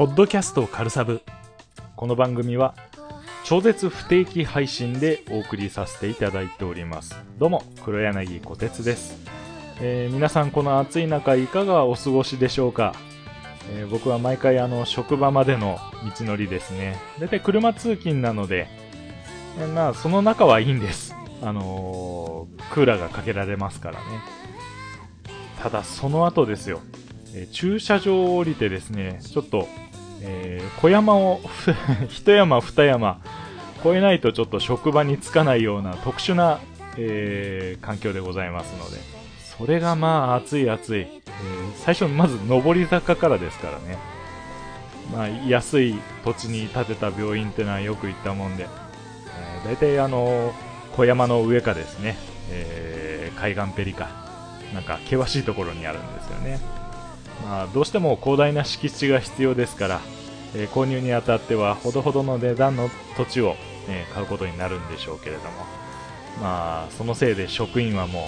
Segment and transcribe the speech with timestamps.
[0.00, 1.20] ポッドキャストカルサブ。
[1.94, 2.74] この番組は、
[3.50, 7.16] 超絶不定期配信でお送りさせていただいております。
[7.36, 9.18] どうも、黒柳小鉄です。
[9.80, 12.94] えー皆さんこの暑い中いかがお過ごしでしょうか、
[13.72, 15.80] えー僕は毎回あの、職場までの
[16.16, 16.96] 道のりですね。
[17.18, 18.68] だいたい車通勤なので、
[19.58, 21.16] えーまあ、その中はいいんです。
[21.42, 24.04] あのークーラーがかけられますからね。
[25.60, 26.82] ただ、その後ですよ。
[27.34, 29.66] えー駐車場を降りてですね、ちょっと、
[30.22, 31.40] えー小山を
[32.08, 33.18] 一山二山
[33.80, 36.60] 越えないとちょっと職場に着かないような特殊な、
[36.96, 38.98] えー環境でございますので、
[39.58, 41.00] それがまあ暑い暑い。
[41.00, 41.20] えー
[41.76, 43.98] 最初まず上り坂からですからね。
[45.12, 48.64] まあ安い土地に建てた病院ってのはよく言ったもんで、
[49.64, 50.52] えー大体あの
[50.96, 52.16] 小山の上かですね、
[52.50, 54.08] え海岸ペリか、
[54.74, 56.58] なんか険しいところにあるんですよね。
[57.44, 60.00] まあ、どうしても広大な敷地が必要ですから、
[60.54, 63.56] えー購入にあたってはほどほどの値段の土地を、
[63.88, 65.48] えー買うことになるんでしょうけれども、
[66.42, 68.22] まあ、そのせいで職員はもう、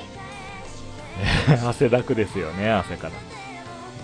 [1.50, 3.12] えー 汗だくですよね、汗から。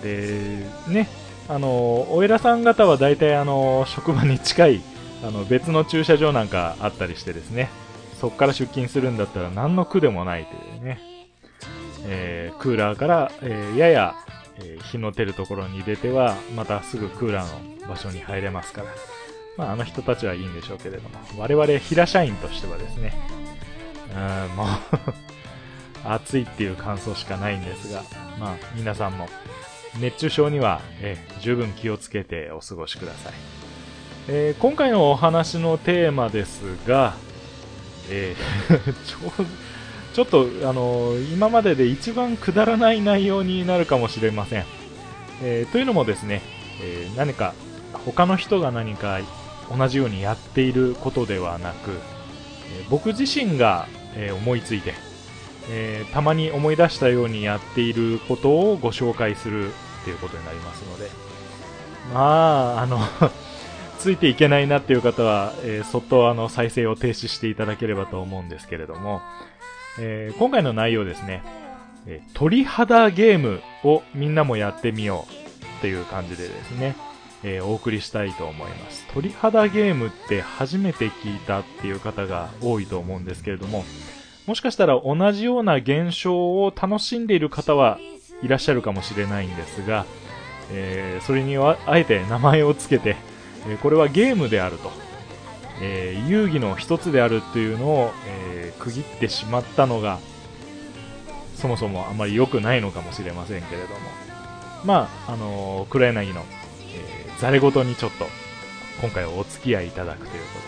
[0.03, 1.07] で、ね、
[1.47, 1.67] あの、
[2.13, 4.81] お偉さん方は大体あの、職場に近い、
[5.25, 7.69] あの、別の駐車場なんかあったりしてですね、
[8.21, 10.99] そこから出勤するんだったら何の苦でもないというね、
[12.05, 14.15] えークーラーから、えーやや、
[14.61, 18.87] えー日の照るところに出ては、またすぐクーラーの場所に入れますから、
[19.57, 23.13] まあ、あの人たちはいいんでしょうけれども、我々平社員としてはですね、
[24.49, 24.67] うん、もう
[26.07, 28.03] 暑いっていう感想しかないんですが、
[28.39, 29.27] まあ、皆さんも
[29.99, 33.33] 熱中症には、えー十分気をつけてお過ごしください。
[34.27, 37.13] えー今回のお話のテーマですが、
[38.09, 39.45] えー ちょ
[40.13, 44.65] ちょっと、あの今までで一番くだらない内容になるかもしれません。
[45.41, 46.41] えーというのもですね、
[46.81, 47.53] えー何か
[48.05, 49.19] 他の人が何か
[49.75, 54.93] 同じようにやっていることではなく、えー僕自身が、えー思いついて、
[55.69, 59.71] えーたまに思い出したようにやっていることをご紹介するっ
[60.03, 61.09] ていうことになりますので、
[62.13, 62.99] まあ、あの、
[63.99, 69.21] ついていけないなっていう方は、えーそっとあの再生を停止していただければと思うんですけれども、
[69.99, 71.43] えー今回の内容ですね、
[72.07, 76.95] えー鳥肌ゲームをみんなもやってみようっていう感じでですね、
[77.43, 79.05] えーお送りしたいと思います。
[79.13, 83.83] 鳥肌ゲームって初めて聞いたっていう方が多いと思うんですけれども、
[84.47, 87.99] もしかしたら同じような現象を楽しんでいる方は
[88.41, 90.05] いらっしゃるかもしれないんですが、
[90.71, 93.15] えーそれにはあえて名前をつけて、
[93.67, 94.91] えこれはゲームであると、
[95.81, 100.19] えー遊戯の一つであるっていうのを、えー区切ってしまったのが、
[101.55, 103.95] そもそもあまり良くないのかもしれませんけれども、
[104.85, 106.45] まあ、あのー黒柳の、
[106.93, 108.25] えー、ざれ言にちょっと、
[109.01, 110.59] 今回はお付き合いいただくというこ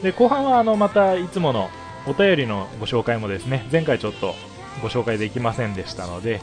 [0.00, 0.10] とで。
[0.12, 1.70] で、後半はあの、またいつもの
[2.06, 4.34] お便りのご紹介もですね、前回ちょっと
[4.82, 6.42] ご紹介できませんでしたので、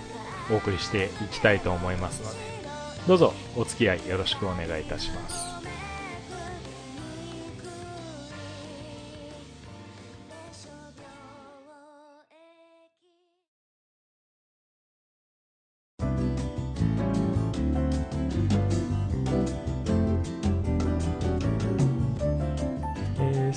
[0.52, 2.38] お送りしていきたいと思いますので、
[3.08, 5.51] どうぞお付き合いよろしくお願いいたします。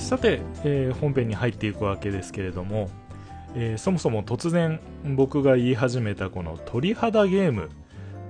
[0.05, 2.91] さて、えー本編に入っていくわけですけれども、
[3.55, 4.79] えーそもそも突然
[5.15, 7.71] 僕が言い始めたこの鳥肌ゲーム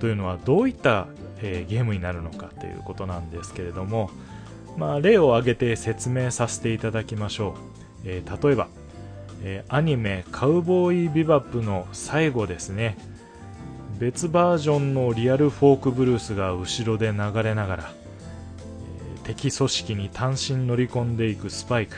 [0.00, 1.06] というのはどういった、
[1.42, 4.10] えーゲームになるのかということなんですけれども、
[4.78, 7.54] まあ、例を挙げて説明させていただきましょう、
[8.06, 8.68] えー例えば、
[9.42, 12.96] えーアニメ「カウボーイビバップ」の最後ですね。
[13.98, 17.92] 別バージョンのリアルフォークブルースが後ろで流れながら、
[19.26, 21.96] 敵組織に単身乗り込んでいくスパイク、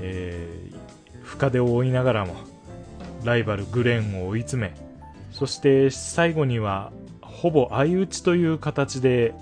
[0.00, 0.76] えー
[1.22, 2.34] 深手を負いながらも
[3.24, 4.74] ライバルグレンを追い詰め
[5.32, 9.34] そして最後にはほぼ相打ちという形で、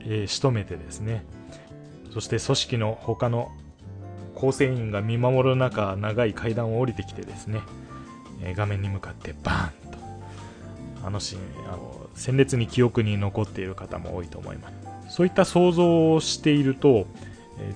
[0.00, 1.24] えー仕留めてですね。
[2.12, 3.50] そして組織の他の
[4.34, 7.60] 構成員が見守る中長い階段を降りてきてですね、
[8.42, 9.98] えー画面に向かってバーンと
[11.04, 14.79] あのシーンあの鮮烈に記憶に残っている方も多いと思います。
[15.10, 17.06] そういった想像をしていると、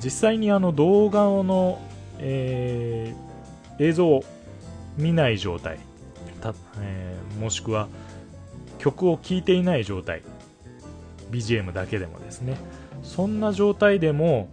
[0.02, 1.78] 実際にあの動画の、
[2.19, 3.25] えー
[3.78, 4.25] 映像を
[4.96, 5.78] 見ない状態
[6.40, 7.88] た、えー、もしくは
[8.78, 10.22] 曲を聴いていない状態
[11.31, 12.56] BGM だけでもですね
[13.02, 14.50] そんな状態でも、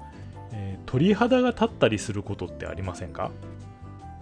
[0.51, 3.31] えー、鳥肌が立ったりすることってありませんか、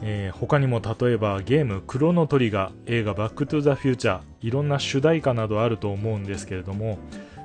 [0.02, 6.98] えー、他にも例えばゲーム「クロノトリガ」映画「バック・トゥ・ザ・フューチャー」いろんな主題歌などあると思うんですけれども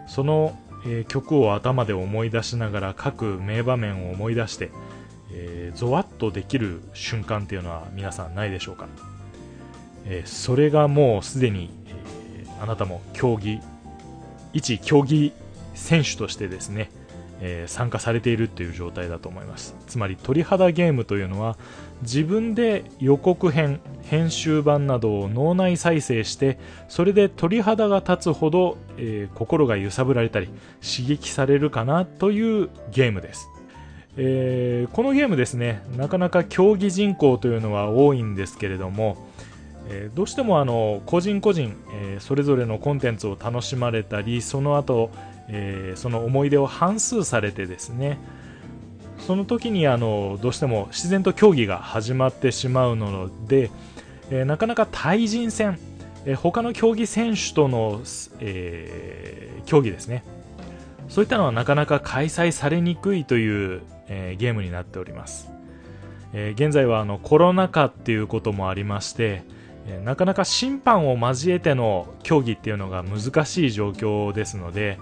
[0.07, 4.71] その、えー、曲を頭で思い出しながら各名場面を思い出して、
[5.33, 8.87] えー、ゾワッとできる瞬間っていうのは皆さんないでしょうか、
[10.07, 13.61] えー、それがもうすでに、えー、あなたも競技
[14.53, 15.33] 一競技
[15.75, 16.91] 選手としてですね、
[17.41, 19.75] えー、参加されているという状態だと思います。
[19.87, 21.57] つまり鳥肌ゲームというのは
[22.03, 26.59] 自分で予告編編集版などを脳内再生して
[26.89, 30.49] それで鳥肌が立つほど、えー、心が揺さぶられたり
[30.83, 33.49] 刺激されるかなというゲームです。
[34.17, 39.17] えー、このゲームですねなかなか競技人口というのは多いんですけれども、
[40.15, 45.11] どうしてもあの個人個人、えー、それぞれのコンテンツを楽しまれたりその後、
[45.49, 48.19] えその思い出を反数されてですね
[49.19, 53.71] その時にあのどうしても自然と競技が始まってしまうので、
[54.31, 55.79] えなかなか対人戦、
[56.27, 58.03] え他の競技選手との、
[58.41, 60.25] え競技ですね。
[61.09, 65.51] そういったのはなかなか開催されにくいという、えー、ゲームになっております、
[66.33, 69.45] えー、現在はあのコロナ禍っていうこともありまして、
[69.87, 74.99] えー、なかなか審判を交えての競技っていうのが難しい状況ですので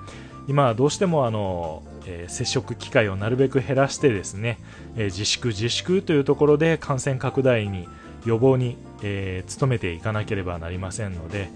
[0.48, 4.58] 今はどうしてもあの、え接触機会をなるべく減らしてですね、
[4.96, 7.88] え自粛自粛というところで感染拡大に
[8.24, 11.48] 予防に、え努めていかなければなりませんので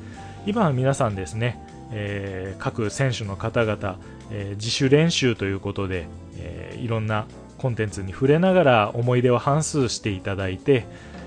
[0.46, 1.58] 今は皆さんですね、
[1.92, 3.98] え各選手の方々
[4.30, 6.06] えー、自主練習ということで、
[6.38, 7.26] えー、いろんな
[7.58, 10.84] コンテンツに触れながら思い出を反数していただいて、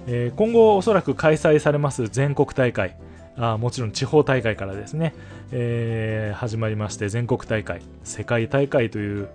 [0.07, 2.95] えー、今後おそらく開催されます全国大会
[3.39, 5.15] あもちろん地方大会からですね、
[5.51, 9.29] えー、始まりまして全国大会世界大会という、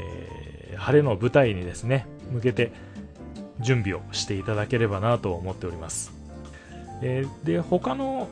[0.00, 2.72] えー、晴れの舞台にですね向けて
[3.60, 6.12] 準備をしていただければなと思っております、
[7.02, 8.28] えー、で他の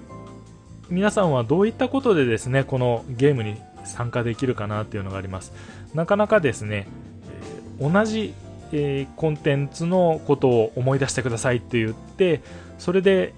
[0.88, 5.52] 皆さんはどういったことでですねこのゲームに参加できるかなっていうのがあります。
[5.94, 6.86] なかなかですね、
[7.80, 8.34] え、同じ、
[8.72, 12.42] え、コンテンツのことを思い出してくださいって言って
[12.78, 13.34] それで、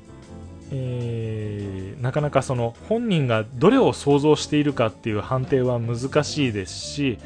[0.73, 7.19] えー、なかなかその本人がどれを想像しているかっていう判定は難しいですし、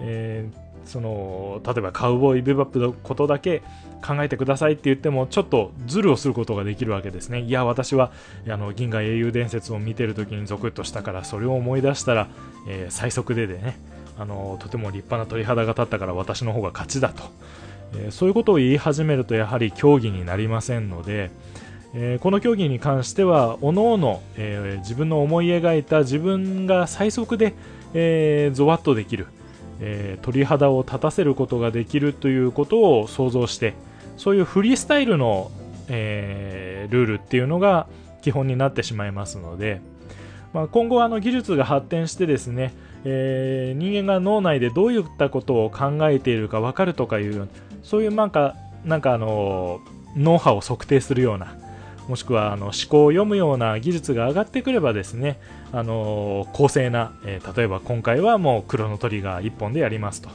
[0.00, 3.62] えーその例えばカウボーイビバップのことだけ
[4.04, 7.42] 考えてくださいって言ってもちょっとズルをすることができるわけですね。
[7.42, 8.10] いや私は
[8.48, 12.28] あの銀河英雄伝説を見てる時にゾクッとしたからそれを思い出したら、
[12.66, 13.78] えー、最速ででね
[14.18, 17.22] あのとても立派な鳥肌が立ったから私の方が勝ちだと、
[17.94, 21.30] えー、そういうことを言い始めるとやはり競技になりませんので、
[21.92, 27.54] えー、この競技に関してはおのおの、え自分の思い描いた自分が最速で、
[27.94, 29.26] えゾワッとできる
[29.80, 33.74] えー、鳥肌を立たせることができるということを想像して
[34.16, 35.50] そういうフリースタイルの、
[35.88, 37.86] えー、ルールっていうのが
[38.20, 39.80] 基本になってしまいますので、
[40.52, 47.48] まあ、今後あの技術が発展してですね、えー、人間が脳内でどういったことを考えているか分かるとかいう
[47.82, 49.80] そういうなんかなんかあの
[50.16, 51.54] 脳波を測定するような
[52.10, 55.38] もしくはあの思考を読むような技術が上がってくればですね、
[55.70, 60.28] あの公正な、えー、例えば今回はもうクロノトリガー1本でやりますと、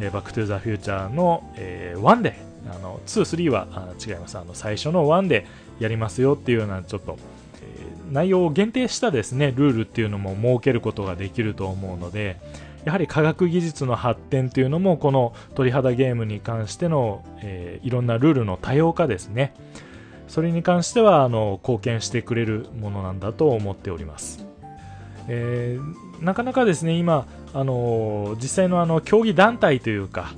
[0.00, 2.36] えー、バックトゥザフューチャーの、えー、1で、
[2.70, 5.46] あの2、3はあ違います、あの最初の1で
[5.80, 7.16] やりますよっていうようなちょっと、
[7.62, 12.36] えー、内容を限定したですね、ルールっていうのも設けることができると思うので、
[12.84, 19.54] やはり科学技術の発展というのもこの鳥肌ゲームに関しての、えー、いろんなルールの多様化ですね、
[20.34, 24.44] それに関してはあの貢献してくれるものなんだと思っております。
[25.28, 30.34] えー、なかなかですね今、あの実際のあの競技団体というか、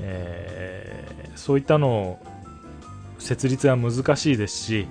[0.00, 2.18] えー、そういったの
[3.18, 4.86] 設立は難しいですし、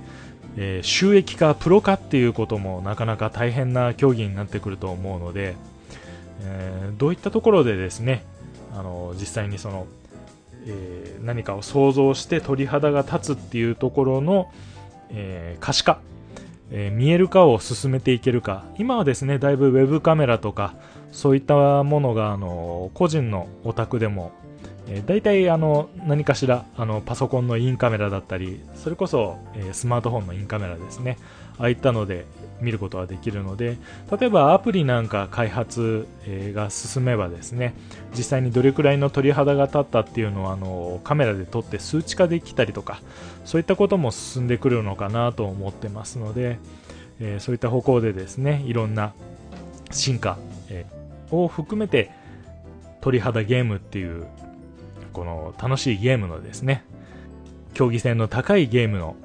[0.57, 5.55] えー、収益化、プロ化っていうこともなかなか大変な競技になってくると思うので、
[6.41, 8.25] えどういったところでですね、
[8.73, 9.85] あの実際にその
[10.67, 14.51] えー、何かを想像して鳥肌が立つっていうところの、
[15.09, 15.99] えー、可視化、
[16.71, 18.65] えー、見える化を進めていけるか。
[18.77, 20.75] 今はですねだいぶウェブカメラとか
[21.11, 24.31] そういったものがあの個人のお宅でも、
[24.87, 31.17] えー、大体あの何かしらあのパソコンのインカメラだったりそれこそ、え、スマートフォンのインカメラですね。
[31.57, 32.25] ああいったので
[32.61, 33.77] 見ることができるので
[34.19, 37.73] 例えばアプリなんか開発、が進めばですね
[38.15, 43.01] 実際にどれくらいの鳥肌が立ったっていうのをあのカメラで撮って数値化できたりとか
[43.45, 46.59] そういったことも進んでくるのかなと思ってますので、
[47.21, 49.13] えそういった方向でですねいろんな
[49.91, 50.37] 進化、
[50.69, 50.85] え
[51.31, 52.11] を含めて
[53.01, 54.25] 鳥肌ゲームっていう
[55.13, 56.83] この楽しいゲームのですね
[57.73, 59.15] 競技性の高いゲームの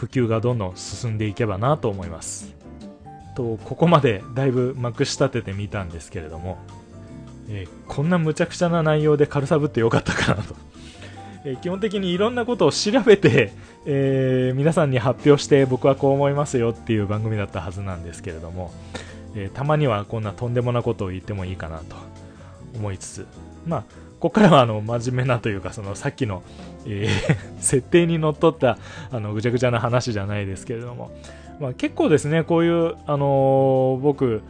[0.00, 2.54] 普及がどんどん進んでいけばなと思います。
[3.36, 6.56] とここまでだいぶまくし立ててみたんですけれども、
[7.50, 10.54] えー、こんな無茶苦茶な内容で軽さぶってよかったかなと、
[11.44, 13.52] えー、基本的にいろんなことを調べて、
[13.84, 18.72] えー、皆さんに発表して僕はこう思いますよっていう番組だったはずなんですけれども、
[19.34, 21.96] えたまにはこんなとんでもなことを言ってもいいかなと
[22.74, 23.26] 思いつつ
[23.66, 23.84] まあ
[24.20, 26.42] ここからはあの真面目なというかそのさっきの、
[26.86, 28.76] えー、 設定にのっとった
[29.10, 31.10] あのぐちゃぐちゃな話じゃないですけれども、
[31.58, 34.42] まあ、結構ですねこういう、あのー、僕、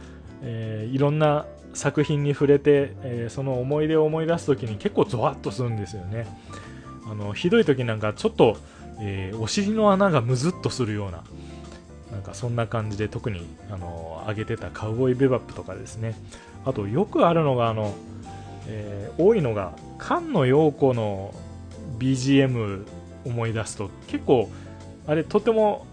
[0.43, 6.27] えー、いろんな作品に触れて、えその思い出を思い出す時に結構ゾワッとするんですよね。
[7.09, 8.57] あのひどい時なんかちょっと、
[8.99, 11.23] えお尻の穴がむずっとするような
[12.11, 16.15] なんかそんな感じで特に、あの上げてたカウボーイベバップとかですね。
[16.65, 17.93] あとよくあるのがあの
[18.67, 21.33] えー、多いのが菅野陽子の
[21.99, 22.85] BGM
[23.25, 24.49] 思い出すと結構
[25.07, 25.85] あれとても、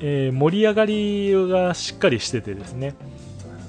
[0.00, 2.94] えー、盛り上がりがしっかりしててですね。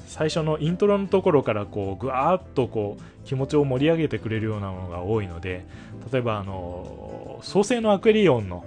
[0.07, 5.65] 最初のイントロのところからこうぐわーっとこう気持ちを盛り上げてくれるようなものが多いので
[6.11, 8.65] 例えばあの創世のアクエリオンの、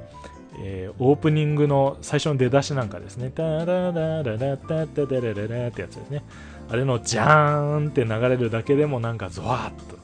[0.61, 3.31] えー、オープニングの最初の出だしなんかですね。
[3.31, 6.23] タラララララタタタラララってやつですね。
[6.73, 9.99] あれのジャーンって流れるだけでもなんかゾワッと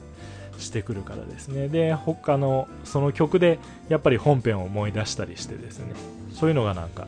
[0.59, 1.67] してくるからですね。
[1.67, 3.57] で他のその曲で
[3.89, 5.95] やっぱり本編を思い出したりしてですね。
[6.31, 7.07] そういうのがなんか、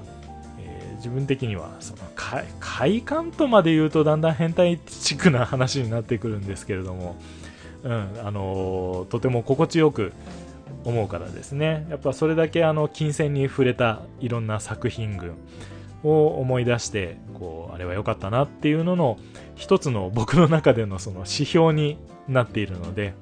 [0.59, 1.99] えー、自分的にはその
[2.59, 7.15] 快感とまで言うとだんだん変態チックな話になってくるんですけれども、
[7.83, 7.91] うん
[8.23, 10.11] あのー、とても心地よく
[10.85, 11.85] 思うからですね。
[11.91, 15.35] やっぱそれだけあの金銭に触れたいろんな作品群
[16.03, 19.19] を思い出してこうれは良かったなっていうのの
[19.55, 21.97] 一つの僕の中でのその指標に
[22.27, 23.13] なっているので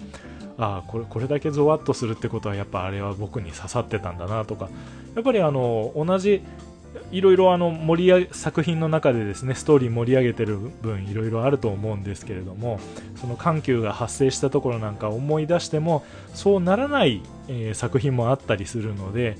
[0.57, 4.69] ああこれこれだけゾワッとするってことはやっぱあれは僕に刺さってたんだなとか。
[5.15, 6.43] やっぱりあの同じ
[7.11, 12.79] いろいろあの盛り上げ作品の中でですねストーリー盛り上げてる分いろいろあると思うんですけれども
[13.15, 19.35] その緩急が発生したところなんか思い出してもそうならない、えー、作品もあったりするのでやっ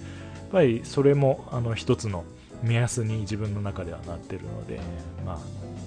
[0.51, 2.23] ぱりそれもあの一つの
[2.63, 4.79] 目安に自分の中ではなってるので、
[5.25, 5.39] まあ、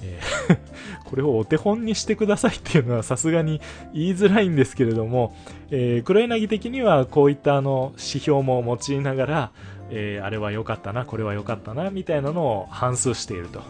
[0.02, 0.32] えー
[1.04, 3.60] これをお手本にしてくださいっていうのはさすがに
[3.92, 5.36] 言いづらいんですけれども、
[5.70, 9.50] えー、黒柳的にはこういったあの指標も用いながら、
[9.90, 13.62] えー、あれは良かったな、これは良かったな、みたいなのを反数していると。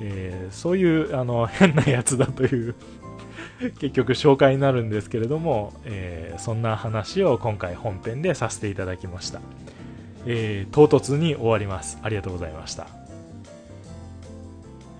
[0.00, 2.74] えー、そういうあの変なやつだという
[3.78, 9.40] 結局紹介になるんですけれども、えー、そんな話を今回本編でさせていただきました。
[10.26, 11.98] えー、唐突に終わります。
[12.02, 12.86] ありがとうございました。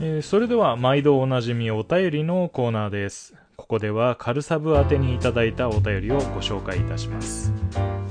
[0.00, 3.34] えー、それでは毎度おなじみお便りのコーナーです。
[3.56, 7.52] ここではカルサブ宛てにいただいたお便りをご紹介いたします。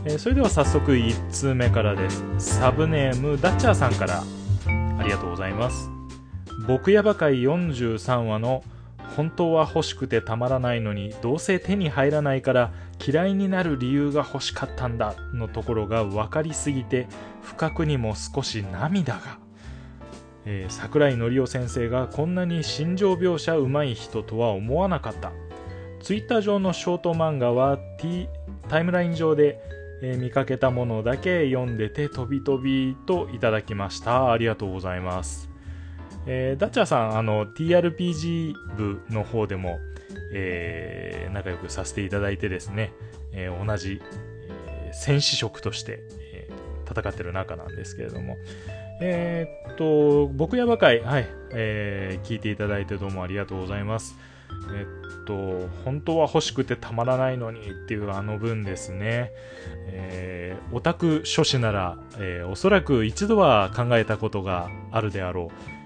[0.05, 2.23] えー、それでは早速1通目からです。
[2.37, 4.23] サブネームダッチャーさんから
[4.99, 5.89] ありがとうございます。
[6.67, 8.63] 僕やば会43話の
[9.15, 12.73] 本当は欲しくてたまらないのにどうせ手に入らないから
[13.05, 17.07] 嫌いになる理由が欲しかったんだのところが分かりすぎて
[17.41, 19.39] 不覚にも少し涙が、
[20.45, 25.31] えー、桜井紀夫先生がこんなに心情描写うまい人とは思わなかった。
[26.01, 28.27] ツイッター上のショート漫画は、T、
[28.69, 29.59] タイムライン上で、
[30.01, 34.31] えー、見かけたものだけ読んでて飛び飛びといただきました。
[34.31, 35.50] ありがとうございます。
[36.25, 39.79] えー、ダッチャーさん、あの、TRPG 部の方でも、
[40.33, 42.93] えー、仲良くさせていただいてですね、
[43.33, 44.01] えー、同じ、
[44.47, 45.99] えー、戦士職として、
[46.33, 48.37] えー、戦ってる中なんですけれども、
[49.01, 54.15] えー、っと、僕やばかい、はい、えー、聞いていただいてどうもありがとうございます。
[54.73, 59.31] えっと、本当は欲しくてたまらないのにっていうあの文ですね。
[59.87, 65.80] えー、オタク書士なら、えー、おそらく一度は考えたことがあるであろう。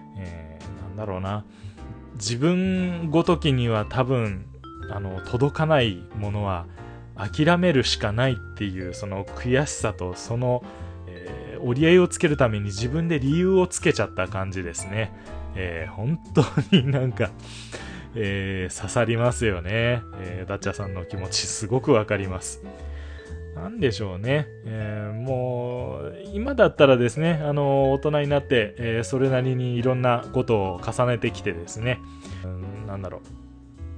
[0.96, 1.46] だろうな、
[2.16, 4.46] 自分ごときには多分、
[4.92, 6.66] あの、届かないものは
[7.16, 10.64] 諦めるしかないっていう、その悔しさと、その、
[11.08, 15.12] えー、折り合いをつけるために自分で理由をつけちゃった感じですね。
[15.56, 16.44] えー、本当
[16.76, 17.32] になんか、
[18.16, 20.02] えー、刺さりますよね。
[20.20, 22.64] えー、ダッチャさんの気持ちすごくわかります。
[23.56, 24.48] なんでしょうね。
[24.66, 32.00] えー、もう、今だったらですね、あの、大人になって、えー、それなりにいろんなことを重ねてきてですね、
[32.44, 33.22] うん、なんだろう。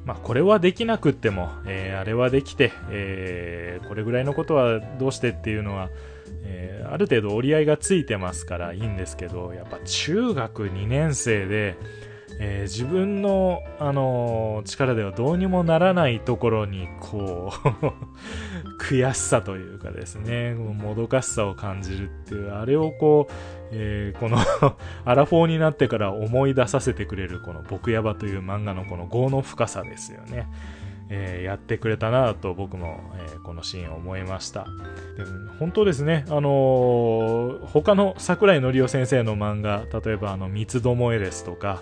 [0.06, 5.90] まあ、これはできなくっても、えー、あれはできて、えこれぐらいのことはどうしてっていうのは、
[6.44, 11.76] えある程度折り合いがついてますからいいんですけど、やっぱ中学2年生で、
[12.40, 23.34] えー、自分の、あのー、力ではどうにもならないところに、こう 悔しさというかですね、もどかしさを感じるっていう、あれをこう、
[23.72, 24.38] えー、この
[25.06, 30.48] アラフォーになってから思い出させてくれる、この僕やばという漫画のこの業の深さですよね。
[31.10, 34.66] えー、やってくれたなと僕も、えー、このシーン思いました。
[34.66, 34.68] で
[35.60, 41.82] 本当ですね、あのー、他の桜井紀夫先生の漫画例えば三つどもえですとか、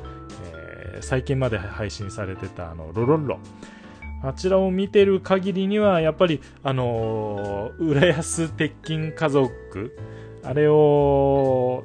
[1.01, 3.39] 最近まで配信されてたあのロロンロ。
[4.24, 9.96] あちらを見てる限りにはやっぱりあのー、浦安鉄筋家族
[10.44, 11.84] あれを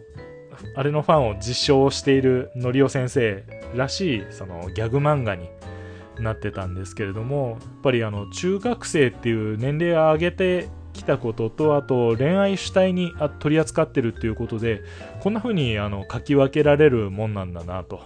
[0.75, 3.45] あれのファンを実証しているのりお先生
[3.75, 5.49] らしいそのギャグ漫画に
[6.21, 14.83] なってたんですけれどもやっぱりあの中学生っていう年齢を上げてきたこととあと恋愛主体に取り扱ってるっていうことで
[15.21, 18.01] こんな風にあに書き分けられるもんなんだなと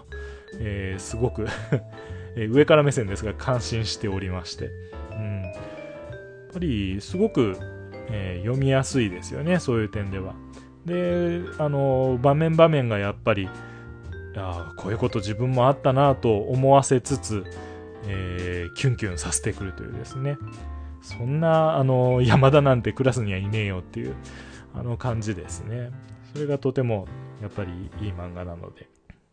[0.61, 1.47] えー、すごく
[2.37, 4.71] 上から目線ですが感心しておりまして、
[5.13, 5.53] うん、やっ
[6.53, 7.57] ぱりすごく、
[8.11, 10.35] えー、読みやすいですよねそういう点では。
[10.85, 13.49] であの場面場面がやっぱり
[14.37, 17.45] あこういうこと自分もあったなと思わせつつ、
[18.07, 20.39] えー、キュンキュンさせてくるというですね
[21.03, 24.15] そんなあの山田なんてクラスにはいねえよっていう
[24.75, 25.91] あの感じですね
[26.33, 27.07] それがとても
[27.43, 27.71] やっぱり
[28.01, 28.89] いい漫画なので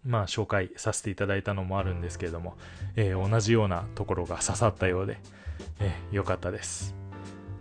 [0.05, 2.55] まあ、紹介させていただいたのもあるんですけれども、
[2.95, 5.19] えー、同じようなところが刺さったようで、
[5.79, 6.95] えー、よかったです。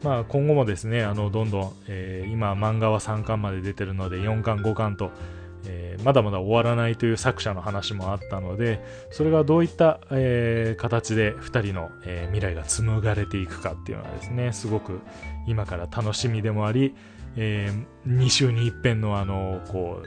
[0.02, 5.10] まあ、今後もですね、あのどんどん、えー、今、漫画は3巻まで出てるので、4巻、5巻と、
[5.72, 15.00] えー、まだまだ終わらないという作者の話もあったので、それがどういった、えー、形で2人の、え未来が紡がれていくかっていうのはですね、すごく
[15.46, 16.94] 今から楽しみでもあり、
[17.36, 17.70] え
[18.08, 20.02] 2週に一遍のあの、こ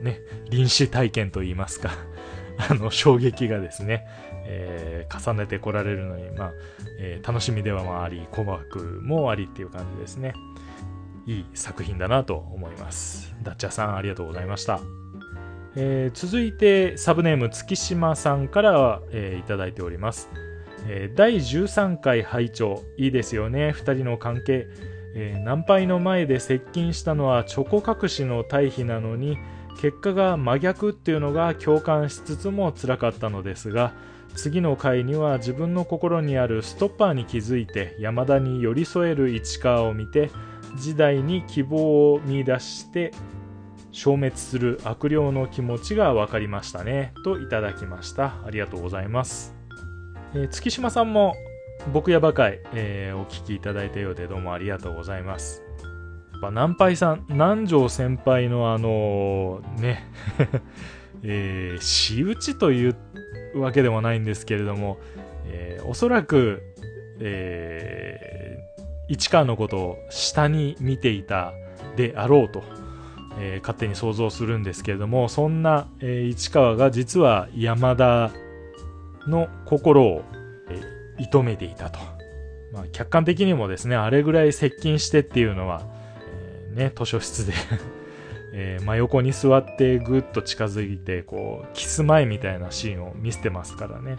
[0.00, 0.18] う、ね、
[0.50, 1.92] 臨死体験といいますか
[2.68, 4.04] あの、衝撃がですね、
[4.44, 6.52] え、重ねてこられるのに、まあ、
[6.98, 10.34] え、楽しみではあり、鼓膜もありっていう感じですね。
[11.26, 13.34] いい作品だなと思います。
[13.42, 14.80] ダッチャーさん、ありがとうございました。
[15.74, 20.28] えー、続いて、サブネーム月島さんから、えー、いただいております。
[20.88, 24.66] えー、第13回拝聴いいですよね、2人の関係。
[25.14, 29.38] えー、ナンパイの前で接近したのはチョコ隠しの対比なのに、
[29.80, 33.92] 結果が真逆っていうのが共感しつつも辛かったのですが
[34.34, 40.30] 次の回には自分の心にあるストッパーに気づいて山田に寄り添える市川を見て
[40.76, 43.12] 時代に希望を見出して
[43.90, 48.34] 消滅する悪霊の気持ちが分かりましたねといただきました。
[48.44, 49.54] ありがとうございます、
[50.34, 51.34] えー、月島さんも
[51.92, 55.62] 僕やばかい、えー、お聞きいただいたようでどうもありがとうございます。
[56.42, 60.04] ぱ南海さん、南條先輩のあのね
[61.24, 62.96] えー、仕打ちという
[63.54, 64.98] わけでもないんですけれども、
[65.46, 66.60] えー、おそらく、
[67.20, 68.41] えー、
[69.12, 71.52] 市川のことを下に見ていた
[71.96, 72.62] であろうと、
[73.38, 78.30] えー、勝手に想像するんですけれども、そんな、えー、市川が実は山田
[79.28, 80.22] の心を、
[80.70, 81.98] えー、射止めていたと。
[82.72, 85.82] まあ、客観的にもですね、あれぐらい接近してっていうのは
[86.72, 87.52] え、ね、図書室で
[88.54, 94.16] えー、真横に座ってぐっと近づいて、こう、キス前みたいなシーンを見せてますからね。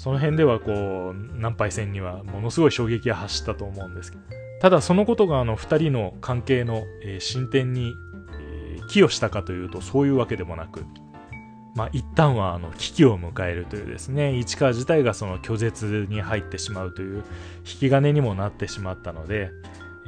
[0.00, 4.24] その辺ではこう、南海線にはものすごい衝撃が走ったと思うんですけど。
[4.58, 6.84] ただそのことがあの二人の関係の、
[7.18, 7.92] 進展に、
[8.88, 10.86] 寄与したかというとそういうわけでもなく、
[11.74, 17.22] まあ一旦はあの危機を迎えるというですね、市川自体がその拒絶に入ってしまうという引
[17.64, 19.50] き金にもなってしまったので、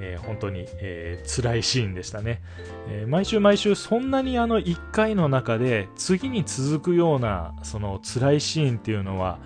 [0.00, 2.40] えー、本当に、えー、辛いシーンでしたね、
[2.88, 9.38] えー、毎週毎週そんなにあの1回の中で次に続くようなその辛いシーンっていうのは、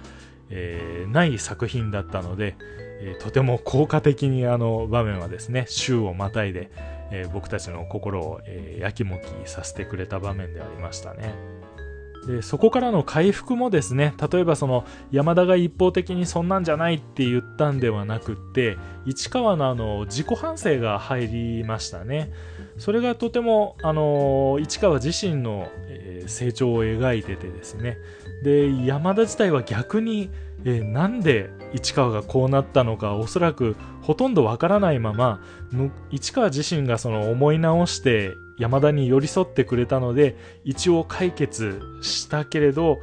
[0.50, 2.56] えー、ない作品だったので、
[3.00, 6.70] えー、とても効果的にあの場面はですね週をまたいで、
[7.10, 11.55] えー、僕たちの心を、え、やきもきさせてくれた場面でありましたね。
[12.26, 22.32] でそこからの回復もですね例えばその山田が一方的にそんなんじゃないって言ったんではなくって市川のあの自己反省が入りましたね。
[22.76, 27.98] それがとてもあの市川自身の、え、成長を描いててですね。
[28.42, 30.30] で山田自体は逆に、
[30.64, 35.40] え、なんで市川がこうなったのかおそらくほとんどわからないまま
[36.10, 42.98] 市川自身がその思い直して山田に寄り添ってくれたので一応解決したけれど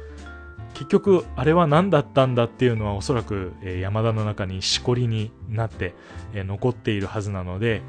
[0.74, 5.94] 結局あれは何だったんだっていうのはおそらく、山田の中にしこりになって、
[6.34, 7.80] 残っているはずなので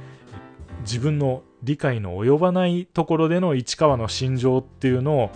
[0.81, 5.31] 自分の理解の及ばないところでの市川の心情っていうのを、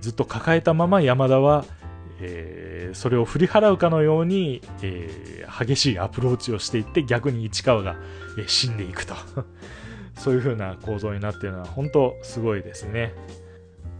[0.00, 1.64] ずっと抱えたまま山田は、
[2.20, 7.96] え、それを振り払うかのように、え、激しいアプローチをしていって逆に市川が、
[8.38, 9.14] え死んでいくと。
[10.18, 13.14] そういう風な構造になってるのは本当すごいですね。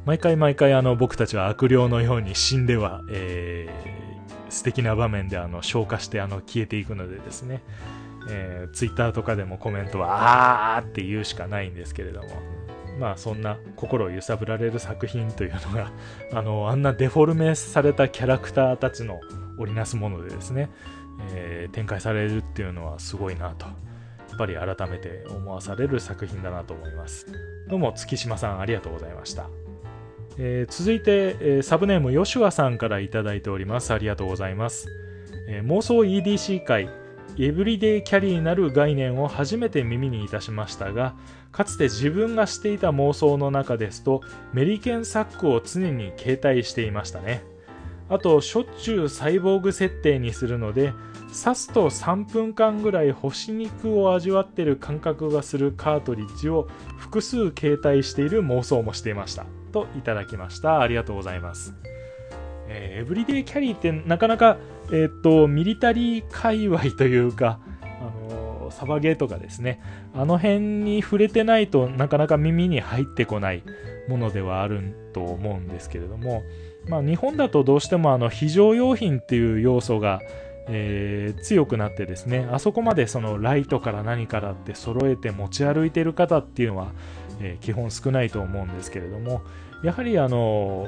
[0.04, 7.62] 毎回毎回あの僕たちは悪霊のように死んでは、えー、素敵な場面であの消化してあの消えていくのでですね、
[8.31, 12.28] えー、ツイッターとかでもコメントはあーって言うしかないんですけれども、
[12.98, 15.92] まあそんな心を揺さぶられる作品というのが、
[16.33, 19.20] あの、あんなデフォルメされたキャラクターたちの
[19.59, 20.70] 織りなすものでですね、
[21.35, 23.66] えー、展開されるっていうのはすごいなと。
[24.38, 27.27] ぱり改めて思わされる作品だなと思います。
[27.66, 29.51] どうも月島さんありがとうございました。
[30.38, 33.92] えー、続いて、えー、サブネームヨシュアさんから頂いております。
[33.92, 34.88] ありがとうございます。
[35.48, 36.88] えー、妄想 EDC 会
[37.38, 41.14] エブリデイキャリーなる概念を初めて耳にいたしましたが
[41.53, 44.22] かつて自分がしていた妄想の中ですと
[44.53, 47.44] メリケンサックを常に携帯していましたね
[48.09, 50.92] あとしょっちゅうサイボーグ設定にするので
[51.29, 59.44] 刺すと3分間ぐらい干し肉を味わってる感覚がするカートリッジを複数携帯している妄想もしていました。
[59.73, 60.81] といただきました。
[60.81, 61.75] ありがとうございます、
[62.68, 64.57] えー、エブリデイキャリーってなかなか、
[64.90, 69.83] えー、っとミリタリー界隈というかあのー、サバゲーとかですね。
[70.14, 73.62] あの辺に触れてないとなかなか耳に入ってこない
[74.09, 76.42] ものではあると思うんですけれども、
[76.88, 80.20] まあ、日本だとどうしてもあの非常用品っていう要素が
[80.70, 86.92] えー、強くなってですねあそこまでそのライトから何からって揃えて持ち歩いてる方っていうのは、
[87.40, 89.42] えー、基本少ないと思うんですけれども
[89.83, 90.87] やはりあの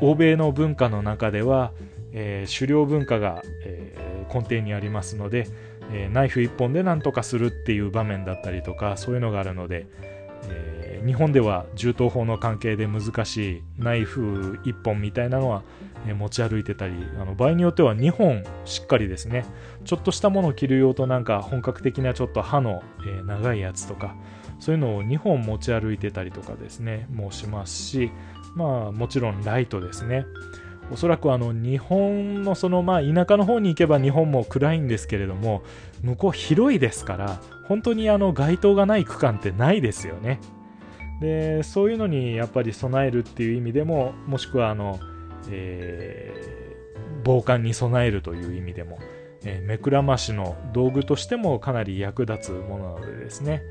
[0.00, 1.72] 欧米の文化の中では、
[2.12, 5.46] えー、狩猟文化が、え根底にありますので、
[5.92, 9.86] えナイフ1本で何とかするっていう場面だったりとかそういうのがあるので、
[10.48, 15.62] え日本では銃刀法の関係で難しいナイフ1本みたいなのは
[16.06, 19.44] え持ち歩いてたりあの場合によっては2本しっかりですね。
[19.84, 24.14] ちょっとしたものを着る用となんか本格的なちょっと刃の、え長いやつとか
[24.58, 28.10] そういうのを2本持ち歩いてたりとかですねもうしますし
[28.54, 30.26] まあもちろんライトですね。
[30.90, 35.62] おそらくあの日本のそのまあ田舎の方に行けば日本も暗いんですけれども
[36.02, 40.40] 向こう広いですから本当にあの街灯がない区間ってないですよね。
[41.22, 45.00] でそういうのにやっぱり備えるっていう意味でももしくはあの
[45.50, 48.98] えー、防寒に備えるという意味でも、
[49.44, 53.62] えー、目くらましの道具としてもかなり役立つものなのでですね、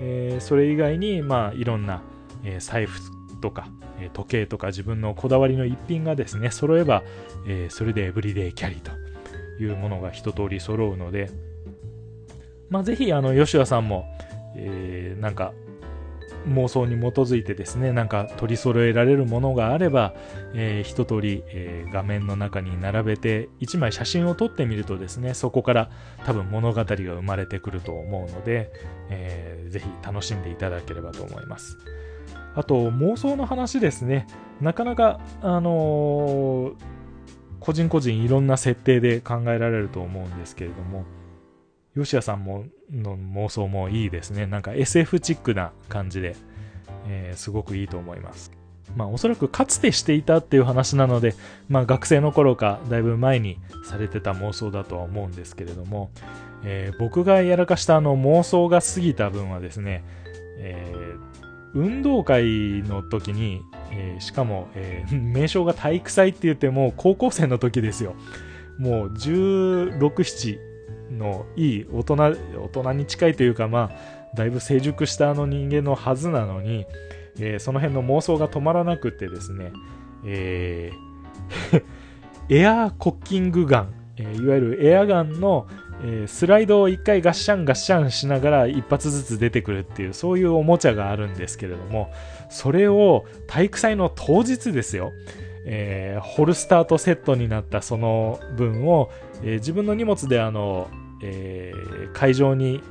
[0.00, 2.02] えー、それ以外に、まあ、いろんな、
[2.44, 3.00] え財布
[3.40, 3.68] とか、
[4.00, 7.02] え時計とか自分のこだわりの一品がですね揃えば、
[7.46, 8.92] えそれでエブリデイキャリーと
[9.62, 11.30] いうものが一通り揃うので、
[12.70, 14.04] まあ、ぜひあの吉田さんも、
[14.54, 15.52] えー、なんか
[16.46, 20.14] 妄想に基づいてですねなんか取り揃えられるものがあれば、
[20.54, 25.90] えー、一通り、えー、画面の中に並べて1枚写真を撮ってみるとですねそこから
[26.24, 28.72] 多分物語が生まれてくると思うので、
[29.10, 31.78] えー、ぜひ楽しんでいただければと思います。
[32.54, 34.26] あと妄想の話ですね。
[34.60, 36.74] なかなかあのー、
[37.60, 41.04] 個人個人いろんな設定で考えられると思うんですけれども
[41.98, 44.46] 吉谷さんもの妄想もいいですね。
[44.46, 46.36] なんか SF チックな感じで、
[47.06, 48.52] えー、すごくいいと思います。
[48.96, 51.34] まあおそらくかつてしていたっていう話なので、
[51.68, 56.10] まあ学生の頃かだいぶ前にされてた妄想だとは思うんですけれども、
[56.64, 60.04] えー、僕がやらかしたあの妄想が過ぎた分はですね、
[60.58, 61.38] えー、
[61.74, 63.60] 運動会の時に、
[63.92, 68.14] えー、しかも、えー、名称が体育祭って言っても高校生の時ですよ。
[68.78, 70.67] もう16、7
[71.10, 72.34] のいい大人、大
[72.72, 76.86] 人に近いというか、まあ、だいぶ成熟したあの人間のはずなのに、
[77.38, 79.72] えー、その辺の妄想が止まらなくてですね、
[80.24, 81.08] えー
[82.48, 85.66] エアーコッキングガン、えー、いわゆるエアガンの、
[86.02, 92.10] えー、スライドを1回ガッシャンガッシャンしながら一発ずつ出てくるっていうそういうおもちゃがあるんですけれども
[92.48, 95.12] それを体育祭の当日ですよ、
[95.64, 99.10] えー、ホルスターとセットになったその分を、
[99.42, 100.88] えー、自分の荷物であの、
[101.22, 102.82] えー、会場に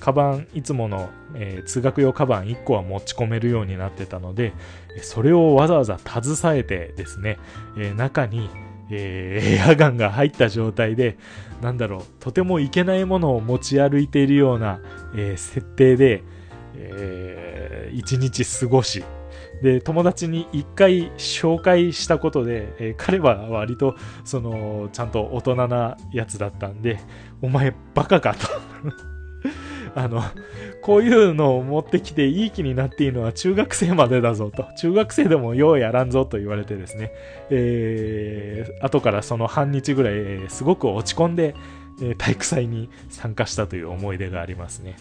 [0.00, 4.52] カバンいつもの、えー、通学用カバン1個は持ち込めるようになってたので
[5.00, 7.38] それをわざわざ携えてですね、
[7.78, 8.50] えー、中に、
[8.90, 11.16] えー、エアガンが入った状態で
[11.60, 14.80] なんだろうとてもいけないものを持ち歩いているような、
[15.14, 16.24] え設定で、
[16.74, 19.04] えー、一日過ごし
[19.62, 26.98] で友達に一回紹介したことで、えー、彼は割とそのちゃんと大人なやつだったんで
[27.40, 28.48] お前バカかと
[29.94, 30.22] あの、
[30.80, 34.66] こういうのを持ってきていい気になっていいのは中学生までだぞと。
[34.78, 37.12] 中学生でもようやらんぞと言われてですね、
[37.50, 41.54] えー、後からその半日ぐらい、すごく落ち込んで、
[42.00, 44.96] え、体育祭に参加したという思い出がありますね。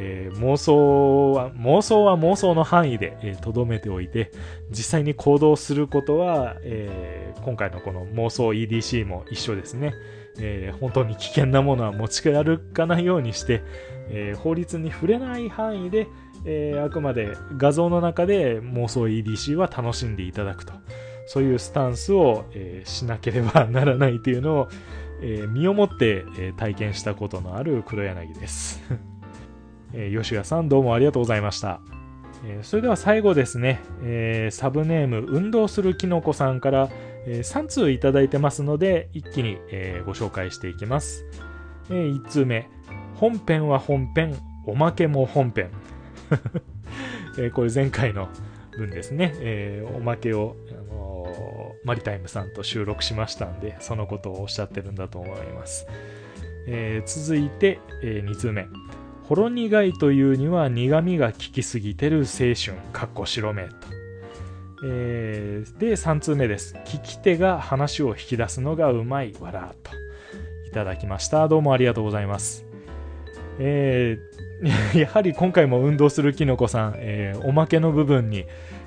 [0.00, 4.30] えー、妄想は、妄想は妄想の範囲でとど、えー、めておいて、
[4.70, 9.92] 実際に行動することは、えー、今回のこの妄想 EDC も一緒ですね。
[10.40, 13.62] えー、本当に危険なものは持ち歩かないようにして、
[14.10, 16.06] えー、法律に触れない範囲で、
[16.44, 20.72] えー、あくまで画像の中で妄想 EDC は楽しんでいただくと
[21.26, 24.68] そういうスタンスを、えしなければならないというのを、
[25.20, 28.80] え身をもって、え体験したことのある黒柳です、
[29.92, 31.80] え吉谷さんどうもありがとうございました。
[32.44, 36.88] えそれでは最後ですね、えサブネーム運動するきのこさんから、
[37.26, 41.24] え3通いただいてますので一気に、えご紹介していきます、
[41.90, 42.68] え1通目。
[43.16, 44.36] 本編は本編。
[44.66, 45.70] おまけも本編、
[47.40, 48.28] えこれ前回の
[48.76, 55.86] 分ですね、えおまけを、あのマリタイムさんと収録しましたんでそのことをおっしゃってるんだと思います、
[56.66, 58.66] え続いて、え2通目。
[59.28, 63.74] ほろ苦いというには苦味が効きすぎてる青春、かっこ白目と。
[64.86, 66.74] えー、で、3通目です。
[66.86, 69.90] 聞き手が話を引き出すのがうまい、わらと。
[70.66, 71.46] いただきました。
[71.46, 72.64] どうもありがとうございます。
[73.58, 78.46] えー、 やはり今回も運動するきのこさん、えー、おまけの部分に、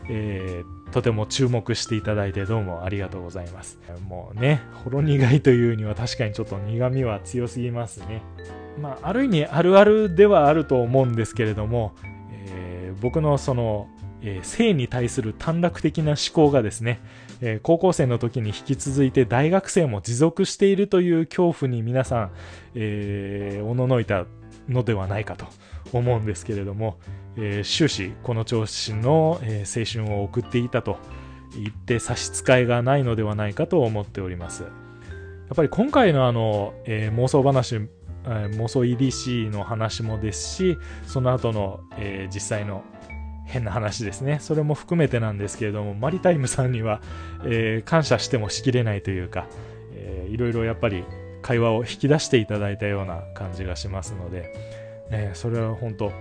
[0.10, 3.80] えー、とても注目していただいてどうもありがとうございます。
[4.08, 8.24] もうね、ほろ苦いというには確かにちょっと苦味は強すぎますね。
[8.80, 11.94] まあ、ある意味あるあるではあると思うんですけれども、
[12.32, 13.88] えー、僕のその、
[14.22, 17.02] えー、性に対する短絡的な思考がですね、
[17.42, 22.32] えー、高校生の時に引き続いて大学生も持続しているという恐怖に皆さん、
[22.76, 24.26] えー、おののいた
[24.70, 25.46] のではないかと
[25.92, 26.98] 思うんですけれども、
[27.36, 30.98] えー、終始この調子の、えー、青春を送っていたと
[31.54, 34.64] 言って差し支えがないのではないかと思っております。
[34.64, 34.70] や
[35.54, 37.82] っぱり今回のあの、えー、妄想話
[38.24, 42.84] 妄想 EDC の話もですしその後の、えー、実際の
[43.46, 44.40] 変な話ですね。
[44.40, 47.02] それも含めてなんですけれどもマリタイムさんには、
[47.44, 49.48] えー、感謝してもしきれないというか、
[49.94, 51.04] えー、いろいろやっぱり
[51.42, 54.54] 会話を引き出していただいたような感じがしますので、
[55.10, 56.12] えー、それは本当、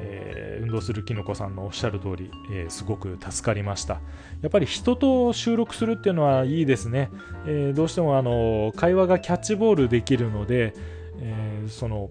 [0.00, 4.00] えー、運動するきのこさんのおっしゃる通り、えー、すごく助かりました。
[4.42, 7.10] やっぱり人と収録するっていうのはいいですね、
[7.46, 10.74] えどうしてもあの会話がキャッチボールできるので、
[11.20, 12.10] えー、その、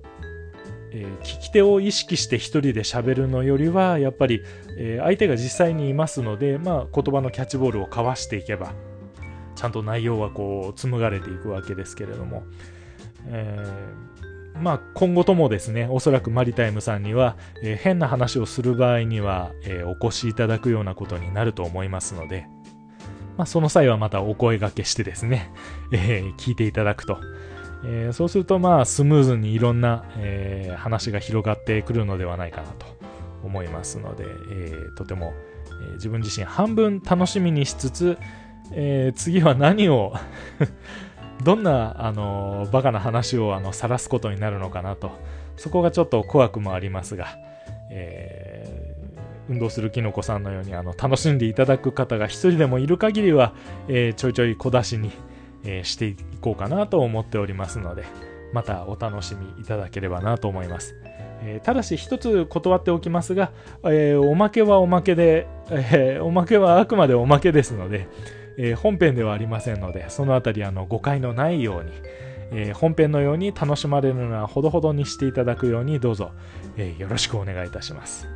[0.91, 4.43] えー、聞き手を意識して一人で喋るのよりはやっぱり、
[4.77, 8.73] えー、相手が実際にいますので、まあ、言葉のキャッチボールを交わしていけば
[9.55, 12.43] ちゃんと内容はこう紡がれていくわけですけれども、
[13.27, 22.47] えー、まあ、今後ともですねおそらくマリタイムさんには、え、変な話をする場合には、え、お越しいただくようなことになると思いますので、
[23.37, 25.51] まあ、その際はまたお声がけしてですね、
[25.91, 27.19] え聞いていただくと、
[27.85, 32.85] えー、そうするとまあスムーズにいろんな、えー、話が広がってくるのではないかなと
[33.43, 35.33] 思いますので、えー、とても、
[35.89, 38.17] え自分自身半分楽しみにしつつ、
[38.71, 40.13] え次は何を
[41.43, 45.11] どんな、あのバカな話をあの晒すことになるのかなと
[45.57, 47.27] そこがちょっと怖くもありますが、
[47.91, 48.95] え
[49.49, 53.53] 運動するきのこさんのようにあの楽しんでいただく方が一人でもいる限りは、
[53.89, 55.11] えちょいちょい小出しに、
[55.65, 58.03] えしていこうかなと思っておりますので、
[58.53, 60.95] またお楽しみいただければなと思います。
[61.45, 63.51] え、ただし一つ断っておきますが、
[63.85, 68.07] え、おまけはおまけで、え、おまけはあくまでおまけですので、
[68.57, 71.91] え本編ではありませんので、そのあたりあの誤解のないように、
[72.51, 76.31] え本編のように楽しまれるのはほどほどにしていただくようにどうぞ、
[76.77, 78.27] えよろしくお願いいたします。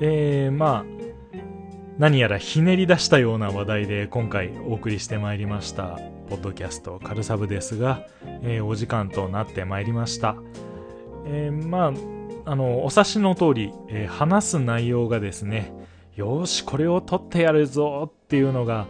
[0.06, 0.84] えー、まあ、
[1.96, 8.06] 何やらひねり出したような話題で今回お送りしてまいりましたポッドキャストカルサブですが、
[8.42, 10.36] えーお時間となってまいりました、
[11.24, 11.92] えーまあ
[12.50, 15.72] あのお察しの通り、えー話す内容がですね
[16.16, 18.86] よしこれを取ってやるぞっていうのが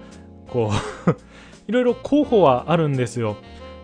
[0.48, 0.72] こ
[1.06, 1.10] う
[1.70, 3.36] いろいろ候補はあるんですよ、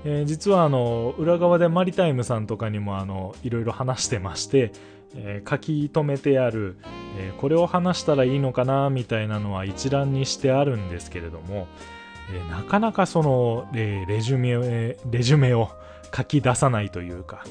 [0.05, 4.73] えー実はあの裏側でマリタイムさんとかにもあのいろいろ話してまして、
[5.15, 6.77] えー書き留めてある
[7.19, 11.67] えーこれを話したらいいのかなみたいなのは一覧にしてあるんですけれども、
[12.33, 15.71] えーなかなかその、えレジュメレジュメを
[16.15, 17.45] 書き出さないというか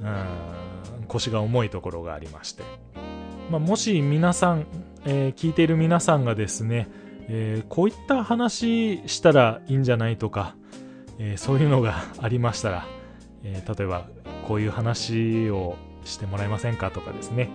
[0.00, 2.62] うん腰が重いところがありまして、
[3.50, 4.66] まあ、もし皆さん、
[5.06, 6.88] え聞いている皆さんがですね、
[7.28, 10.54] えこういった話したらいいんじゃないとか、
[11.18, 12.86] えそういうのがありましたら、
[13.42, 14.06] え例えば
[14.46, 15.76] こういう話を
[16.08, 17.50] してもらえませんかとかですね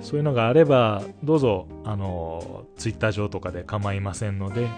[0.00, 4.68] そういうのがあれば、どうぞ、あの、ツイッター上とかで構いませんので、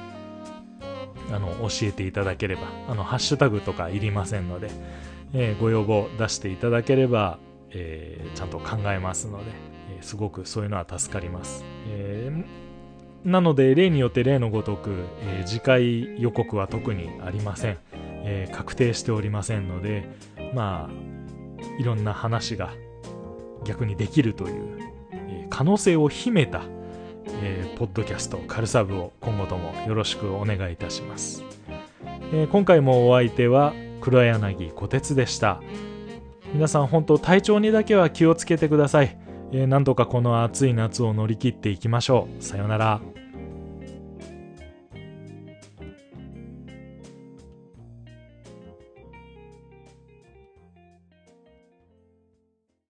[1.31, 4.70] あの、教えていただければ、あの、ハッシュタグとかいりませんので、
[5.33, 7.38] えーご要望出していただければ、
[7.70, 9.51] えーちゃんと考えますので、
[9.96, 11.64] えーすごくそういうのは助かります。
[11.88, 12.31] え
[13.23, 17.79] なので、例によって例のごとく、え次回予告は特にありません。
[17.92, 20.09] え確定しておりませんので、
[20.55, 22.73] まあ、いろんな話が
[23.64, 24.79] 逆にできるという
[25.12, 26.62] えー可能性を秘めた、
[27.42, 31.42] えーポッドキャストカルサブを今後ともよろしくお願いいたします、
[32.33, 35.61] えー今回もお相手は黒柳小鉄でした。
[36.53, 39.16] 皆さん本当体調にだけは気をつけてください、
[39.53, 42.42] えーなんとかこの暑い夏を乗り切っていきましょう。
[42.42, 43.01] さようなら。